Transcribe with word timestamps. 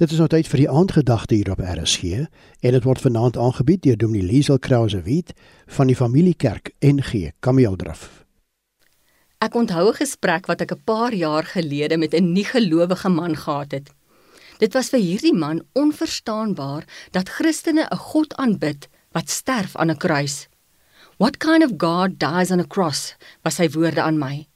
Dit 0.00 0.14
is 0.14 0.16
nou 0.16 0.30
tyd 0.32 0.48
vir 0.48 0.62
die 0.62 0.70
aandgedagte 0.72 1.36
hier 1.36 1.50
op 1.52 1.58
RSG 1.60 2.22
en 2.64 2.72
dit 2.72 2.84
word 2.88 3.02
vanaand 3.04 3.36
aangebied 3.36 3.82
deur 3.84 3.98
Dominee 4.00 4.24
Liesel 4.30 4.56
Krause 4.56 5.02
Wit 5.04 5.34
van 5.76 5.90
die 5.92 5.96
Familiekerk 5.98 6.70
NG 6.80 7.34
Kameeldraf. 7.44 8.06
Ek 9.44 9.58
onthou 9.60 9.90
'n 9.90 10.00
gesprek 10.00 10.48
wat 10.48 10.64
ek 10.64 10.72
'n 10.72 10.84
paar 10.88 11.12
jaar 11.12 11.44
gelede 11.44 11.98
met 11.98 12.14
'n 12.14 12.32
nie-gelowige 12.32 13.08
man 13.08 13.36
gehad 13.36 13.72
het. 13.72 13.92
Dit 14.58 14.72
was 14.72 14.88
vir 14.88 15.00
hierdie 15.00 15.36
man 15.36 15.60
onverstaanbaar 15.74 16.88
dat 17.12 17.28
Christene 17.28 17.84
'n 17.90 17.96
God 17.96 18.34
aanbid 18.36 18.88
wat 19.12 19.28
sterf 19.28 19.76
aan 19.76 19.90
'n 19.90 19.96
kruis. 19.96 20.48
What 21.18 21.36
kind 21.36 21.62
of 21.62 21.76
God 21.76 22.18
dies 22.18 22.50
on 22.50 22.60
a 22.60 22.66
cross? 22.66 23.16
was 23.42 23.54
sy 23.54 23.68
woorde 23.68 24.00
aan 24.00 24.18
my. 24.18 24.49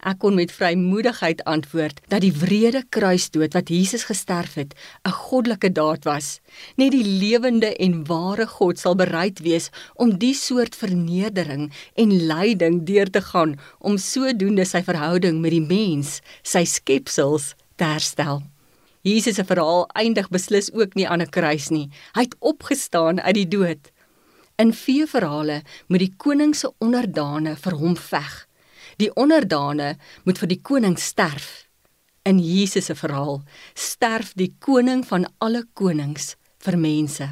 Ek 0.00 0.16
kon 0.22 0.32
met 0.32 0.52
vrymoedigheid 0.52 1.42
antwoord 1.44 1.98
dat 2.08 2.22
die 2.24 2.32
wrede 2.32 2.80
kruisdood 2.88 3.52
wat 3.52 3.68
Jesus 3.68 4.06
gesterf 4.08 4.54
het, 4.56 4.72
'n 5.04 5.12
goddelike 5.12 5.72
daad 5.72 6.04
was. 6.04 6.40
Net 6.76 6.92
die 6.92 7.04
lewende 7.04 7.76
en 7.76 8.06
ware 8.06 8.46
God 8.46 8.78
sal 8.78 8.94
bereid 8.94 9.38
wees 9.40 9.70
om 9.94 10.18
die 10.18 10.34
soort 10.34 10.76
vernedering 10.76 11.72
en 11.94 12.26
lyding 12.26 12.86
deur 12.86 13.10
te 13.10 13.20
gaan 13.20 13.60
om 13.78 13.98
sodoende 13.98 14.64
sy 14.64 14.82
verhouding 14.82 15.40
met 15.40 15.50
die 15.50 15.66
mens, 15.66 16.20
sy 16.42 16.64
skepsels, 16.64 17.54
te 17.76 17.84
herstel. 17.84 18.42
Jesus 19.02 19.34
se 19.34 19.44
verhaal 19.44 19.86
eindig 19.96 20.28
beslis 20.28 20.72
ook 20.72 20.94
nie 20.94 21.08
aan 21.08 21.20
'n 21.20 21.30
kruis 21.30 21.68
nie. 21.68 21.90
Hy 22.14 22.20
het 22.20 22.36
opgestaan 22.38 23.20
uit 23.20 23.34
die 23.34 23.48
dood. 23.48 23.92
In 24.56 24.72
vee 24.72 25.06
verhale 25.06 25.62
moet 25.88 25.98
die 25.98 26.14
koning 26.16 26.56
se 26.56 26.72
onderdane 26.78 27.56
vir 27.56 27.72
hom 27.72 27.96
veg. 27.96 28.49
Die 29.00 29.08
onderdane 29.16 29.94
moet 30.26 30.38
vir 30.40 30.50
die 30.50 30.60
koning 30.60 30.98
sterf. 31.00 31.66
In 32.28 32.36
Jesus 32.38 32.90
se 32.90 32.96
verhaal 32.98 33.40
sterf 33.72 34.34
die 34.36 34.52
koning 34.60 35.06
van 35.08 35.24
alle 35.40 35.62
konings 35.72 36.34
vir 36.60 36.76
mense. 36.76 37.28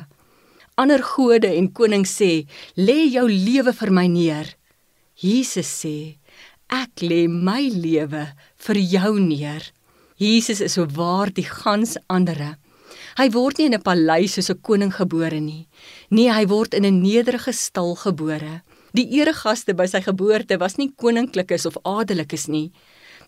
Ander 0.80 1.02
gode 1.04 1.50
en 1.50 1.72
konings 1.72 2.14
sê, 2.20 2.46
"Lê 2.76 3.10
jou 3.12 3.26
lewe 3.28 3.72
vir 3.72 3.90
my 3.90 4.06
neer." 4.06 4.54
Jesus 5.16 5.66
sê, 5.84 6.16
"Ek 6.70 7.00
lê 7.02 7.28
my 7.28 7.68
lewe 7.68 8.32
vir 8.56 8.76
jou 8.76 9.20
neer." 9.20 9.62
Jesus 10.16 10.60
is 10.60 10.72
so 10.72 10.86
waar 10.86 11.30
die 11.30 11.46
gans 11.46 11.96
andere. 12.08 12.56
Hy 13.18 13.28
word 13.30 13.58
nie 13.58 13.66
in 13.66 13.74
'n 13.74 13.82
paleis 13.82 14.34
soos 14.34 14.50
'n 14.50 14.62
koning 14.62 14.92
gebore 14.92 15.40
nie. 15.40 15.68
Nee, 16.10 16.30
hy 16.30 16.46
word 16.46 16.74
in 16.74 16.84
'n 16.84 17.02
nederige 17.02 17.52
stal 17.52 17.94
gebore. 17.94 18.62
Die 18.96 19.06
eregaste 19.20 19.74
by 19.74 19.86
sy 19.86 20.00
geboorte 20.04 20.56
was 20.60 20.78
nie 20.78 20.92
koninklikes 20.96 21.66
of 21.68 21.76
adellikes 21.84 22.46
nie. 22.48 22.70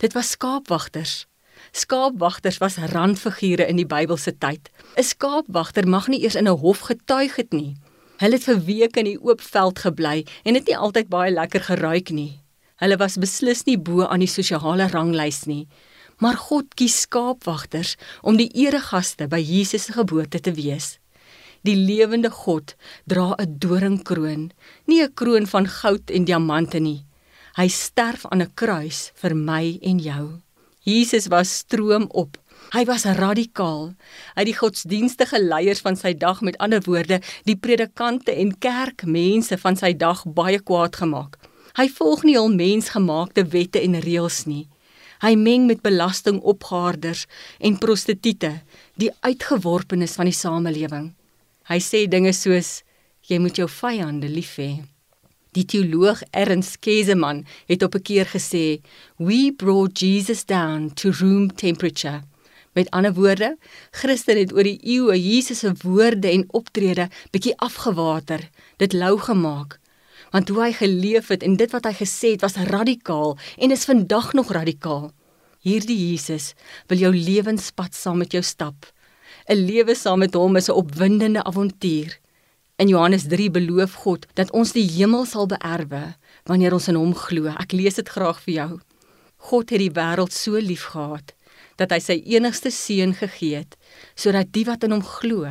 Dit 0.00 0.14
was 0.16 0.33
skaapwagters. 0.36 1.27
Skaapwagters 1.72 2.58
was 2.58 2.78
randfigure 2.94 3.66
in 3.69 3.77
die 3.77 3.86
Bybelse 3.86 4.33
tyd. 4.38 4.70
'n 4.97 5.03
Skaapwagter 5.03 5.86
mag 5.86 6.08
nie 6.08 6.22
eers 6.22 6.34
in 6.36 6.48
'n 6.48 6.56
hof 6.56 6.81
getuig 6.88 7.36
het 7.36 7.53
nie. 7.53 7.77
Hulle 8.20 8.36
het 8.36 8.44
vir 8.44 8.64
weke 8.64 9.00
in 9.00 9.05
die 9.05 9.20
oop 9.20 9.41
veld 9.41 9.78
gebly 9.78 10.27
en 10.44 10.55
dit 10.55 10.66
nie 10.66 10.77
altyd 10.77 11.08
baie 11.08 11.33
lekker 11.33 11.61
geruik 11.61 12.11
nie. 12.11 12.41
Hulle 12.77 12.97
was 12.97 13.16
beslis 13.16 13.64
nie 13.64 13.78
bo 13.78 14.05
aan 14.05 14.20
die 14.20 14.28
sosiale 14.28 14.88
ranglys 14.88 15.47
nie. 15.47 15.69
Maar 16.20 16.36
God 16.36 16.75
kies 16.75 17.00
skaapwagters 17.00 17.97
om 18.22 18.36
die 18.36 18.50
eregaste 18.53 19.28
by 19.28 19.41
Jesus 19.41 19.84
se 19.84 19.92
geboorte 19.92 20.41
te 20.41 20.53
wees. 20.53 20.99
Die 21.62 21.77
lewende 21.77 22.30
God 22.30 22.75
dra 23.05 23.34
'n 23.36 23.58
doringkroon, 23.58 24.50
nie 24.86 25.03
'n 25.03 25.14
kroon 25.14 25.47
van 25.47 25.66
goud 25.69 26.11
en 26.11 26.25
diamante 26.25 26.78
nie. 26.78 27.05
Hy 27.56 27.69
sterf 27.69 28.25
aan 28.27 28.42
'n 28.42 28.55
kruis 28.55 29.12
vir 29.14 29.34
my 29.36 29.78
en 29.83 29.98
jou. 29.98 30.41
Jesus 30.81 31.27
was 31.28 31.56
stroom 31.56 32.06
op. 32.08 32.38
Hy 32.72 32.84
was 32.84 33.05
radikaal. 33.05 33.94
Hy 34.34 34.41
het 34.41 34.47
die 34.47 34.56
godsdienstige 34.56 35.38
leiers 35.42 35.81
van 35.81 35.97
sy 35.97 36.14
dag 36.14 36.41
met 36.41 36.56
ander 36.58 36.81
woorde, 36.81 37.20
die 37.44 37.56
predikante 37.56 38.33
en 38.33 38.58
kerkmense 38.58 39.58
van 39.58 39.77
sy 39.77 39.92
dag 39.92 40.25
baie 40.25 40.61
kwaad 40.61 40.97
gemaak. 40.97 41.36
Hy 41.77 41.88
volg 41.88 42.25
nie 42.25 42.37
hul 42.37 42.49
mensgemaakte 42.49 43.44
wette 43.44 43.81
en 43.81 44.00
reëls 44.00 44.47
nie. 44.47 44.69
Hy 45.20 45.34
meng 45.37 45.66
met 45.66 45.82
belastingopgaarders 45.82 47.26
en 47.60 47.78
prostituie, 47.78 48.60
die 48.97 49.10
uitgeworpenes 49.20 50.16
van 50.16 50.25
die 50.25 50.37
samelewing. 50.37 51.19
Hy 51.70 51.78
sê 51.78 52.06
dinge 52.10 52.32
soos 52.34 52.81
jy 53.31 53.36
moet 53.38 53.60
jou 53.60 53.69
vyande 53.70 54.26
lief 54.26 54.56
hê. 54.58 54.81
Die 55.54 55.62
teoloog 55.62 56.25
Ernst 56.34 56.81
Kesemann 56.82 57.44
het 57.70 57.84
op 57.86 57.94
'n 57.94 58.03
keer 58.08 58.26
gesê, 58.26 58.81
"We 59.19 59.53
brought 59.53 60.00
Jesus 60.00 60.44
down 60.44 60.91
to 60.94 61.10
room 61.20 61.54
temperature." 61.54 62.22
Met 62.75 62.91
ander 62.91 63.14
woorde, 63.14 63.56
Christen 63.91 64.38
het 64.38 64.53
oor 64.53 64.62
die 64.62 64.81
eeue 64.82 65.16
Jesus 65.19 65.58
se 65.58 65.72
woorde 65.82 66.28
en 66.31 66.48
optrede 66.53 67.08
bietjie 67.31 67.58
afgewater, 67.58 68.48
dit 68.76 68.92
lou 68.92 69.19
gemaak. 69.19 69.78
Want 70.31 70.48
hoe 70.48 70.62
hy 70.62 70.72
geleef 70.72 71.28
het 71.28 71.42
en 71.42 71.56
dit 71.56 71.70
wat 71.70 71.84
hy 71.84 71.92
gesê 71.92 72.31
het 72.31 72.41
was 72.41 72.54
radikaal 72.54 73.38
en 73.58 73.70
is 73.70 73.84
vandag 73.84 74.32
nog 74.32 74.52
radikaal. 74.52 75.12
Hierdie 75.60 76.10
Jesus 76.10 76.54
wil 76.87 76.98
jou 76.98 77.16
lewenspad 77.16 77.94
saam 77.94 78.19
met 78.19 78.32
jou 78.32 78.42
stap. 78.42 78.92
'n 79.48 79.66
lewe 79.66 79.94
saam 79.94 80.18
met 80.18 80.34
hom 80.34 80.56
is 80.56 80.68
'n 80.68 80.78
opwindende 80.82 81.44
avontuur. 81.44 82.18
In 82.76 82.88
Johannes 82.88 83.24
3 83.28 83.50
beloof 83.50 83.92
God 83.94 84.26
dat 84.34 84.50
ons 84.50 84.72
die 84.72 84.88
hemel 84.88 85.24
sal 85.24 85.46
beerwe 85.46 86.14
wanneer 86.44 86.72
ons 86.72 86.88
in 86.88 86.94
hom 86.94 87.14
glo. 87.14 87.46
Ek 87.46 87.72
lees 87.72 87.94
dit 87.94 88.08
graag 88.08 88.40
vir 88.40 88.54
jou. 88.54 88.80
God 89.36 89.70
het 89.70 89.78
die 89.78 89.92
wêreld 89.92 90.32
so 90.32 90.56
liefgehad 90.56 91.34
dat 91.76 91.90
hy 91.90 91.98
sy 91.98 92.16
enigste 92.24 92.70
seun 92.70 93.14
gegee 93.14 93.56
het 93.62 93.76
sodat 94.14 94.52
die 94.52 94.64
wat 94.64 94.84
in 94.84 94.92
hom 94.92 95.04
glo 95.04 95.48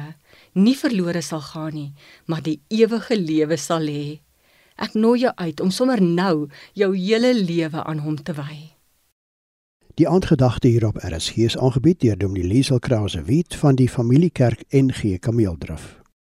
nie 0.53 0.75
verlore 0.77 1.21
sal 1.21 1.41
gaan 1.41 1.73
nie, 1.73 1.93
maar 2.25 2.41
die 2.41 2.59
ewige 2.69 3.15
lewe 3.17 3.57
sal 3.57 3.85
hê. 3.85 4.19
Ek 4.77 4.95
nooi 4.95 5.19
jou 5.25 5.33
uit 5.35 5.61
om 5.61 5.71
sommer 5.71 6.01
nou 6.01 6.49
jou 6.73 6.91
hele 6.95 7.33
lewe 7.33 7.83
aan 7.83 8.01
hom 8.05 8.17
te 8.17 8.33
wy. 8.33 8.78
Die 9.99 10.07
aandgedagte 10.07 10.67
hierop 10.67 10.97
RSG 11.03 11.43
is 11.43 11.57
aangebied 11.57 11.99
deur 11.99 12.15
Dominee 12.15 12.47
Liesel 12.47 12.79
Krause 12.79 13.25
Wit 13.27 13.55
van 13.55 13.75
die 13.75 13.89
Familiekerk 13.89 14.63
NG 14.71 15.19
Kameeldraf. 15.19 15.98